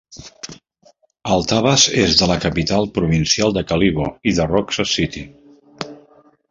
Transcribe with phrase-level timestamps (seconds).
[1.35, 5.27] Altavas és de la capital provincial de Kalibo i de Roxas City.